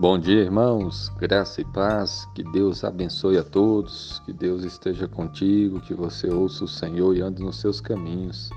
[0.00, 1.08] Bom dia, irmãos.
[1.18, 2.24] Graça e paz.
[2.32, 4.22] Que Deus abençoe a todos.
[4.24, 5.80] Que Deus esteja contigo.
[5.80, 8.48] Que você ouça o Senhor e ande nos seus caminhos.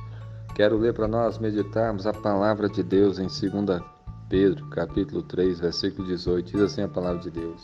[0.54, 3.82] Quero ler para nós meditarmos a palavra de Deus em 2
[4.30, 6.52] Pedro, capítulo 3, versículo 18.
[6.52, 7.64] Diz assim a palavra de Deus: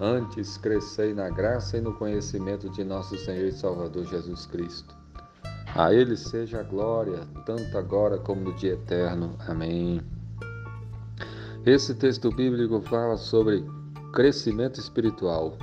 [0.00, 4.94] Antes crescei na graça e no conhecimento de nosso Senhor e Salvador Jesus Cristo.
[5.74, 9.34] A Ele seja a glória, tanto agora como no dia eterno.
[9.40, 10.00] Amém.
[11.66, 13.68] Esse texto bíblico fala sobre
[14.12, 15.58] crescimento espiritual.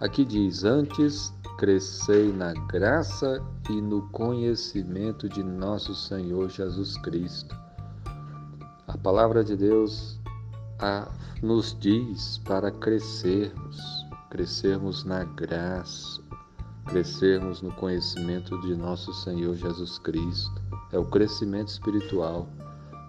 [0.00, 3.40] Aqui diz: Antes crescei na graça
[3.70, 7.56] e no conhecimento de nosso Senhor Jesus Cristo.
[8.88, 10.18] A palavra de Deus
[10.80, 11.08] a,
[11.40, 13.78] nos diz para crescermos,
[14.30, 16.20] crescermos na graça,
[16.86, 20.60] crescermos no conhecimento de nosso Senhor Jesus Cristo.
[20.90, 22.48] É o crescimento espiritual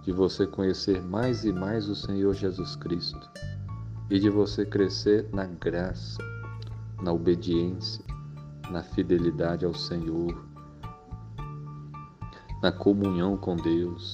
[0.03, 3.29] de você conhecer mais e mais o Senhor Jesus Cristo
[4.09, 6.21] e de você crescer na graça,
[7.01, 8.03] na obediência,
[8.69, 10.43] na fidelidade ao Senhor,
[12.61, 14.13] na comunhão com Deus.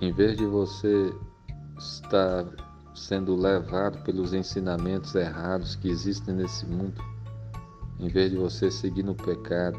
[0.00, 1.12] Em vez de você
[1.78, 2.46] estar
[2.94, 7.02] sendo levado pelos ensinamentos errados que existem nesse mundo,
[7.98, 9.78] em vez de você seguir no pecado,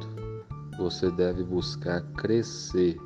[0.78, 3.00] você deve buscar crescer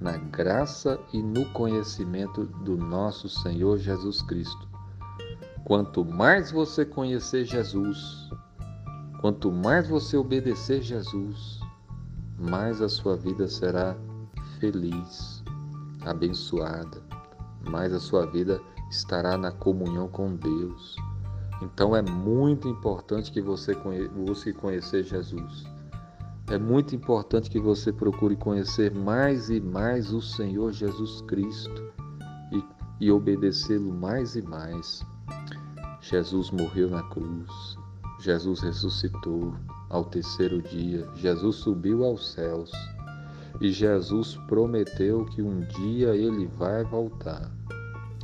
[0.00, 4.68] na graça e no conhecimento do nosso Senhor Jesus Cristo.
[5.64, 8.30] Quanto mais você conhecer Jesus,
[9.20, 11.60] quanto mais você obedecer Jesus,
[12.38, 13.96] mais a sua vida será
[14.60, 15.42] feliz,
[16.02, 17.02] abençoada,
[17.68, 18.60] mais a sua vida
[18.90, 20.96] estará na comunhão com Deus.
[21.62, 23.74] Então é muito importante que você
[24.14, 25.75] busque conhecer Jesus.
[26.48, 31.92] É muito importante que você procure conhecer mais e mais o Senhor Jesus Cristo
[32.52, 32.64] e,
[33.00, 35.04] e obedecê-lo mais e mais.
[36.00, 37.76] Jesus morreu na cruz,
[38.20, 39.56] Jesus ressuscitou
[39.90, 42.70] ao terceiro dia, Jesus subiu aos céus
[43.60, 47.50] e Jesus prometeu que um dia ele vai voltar.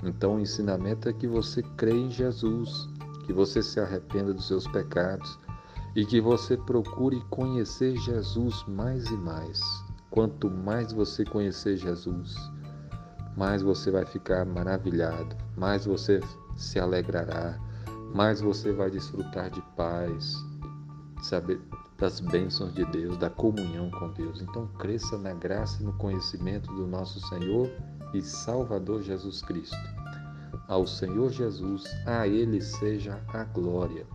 [0.05, 2.89] Então o ensinamento é que você crê em Jesus,
[3.27, 5.37] que você se arrependa dos seus pecados
[5.95, 9.61] e que você procure conhecer Jesus mais e mais.
[10.11, 12.35] Quanto mais você conhecer Jesus,
[13.37, 16.21] mais você vai ficar maravilhado, mais você
[16.57, 17.59] se alegrará,
[18.15, 20.35] mais você vai desfrutar de paz,
[21.23, 21.61] saber
[21.99, 24.41] das bênçãos de Deus, da comunhão com Deus.
[24.41, 27.71] Então cresça na graça e no conhecimento do nosso Senhor
[28.13, 29.77] e Salvador Jesus Cristo.
[30.69, 34.07] Ao Senhor Jesus, a Ele seja a glória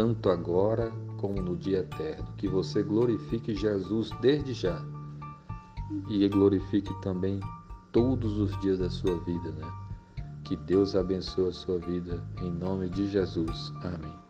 [0.00, 2.26] tanto agora como no dia eterno.
[2.38, 4.82] Que você glorifique Jesus desde já
[6.08, 7.38] e glorifique também
[7.92, 9.70] todos os dias da sua vida, né?
[10.44, 13.74] Que Deus abençoe a sua vida em nome de Jesus.
[13.82, 14.29] Amém.